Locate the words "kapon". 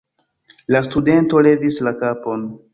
2.03-2.53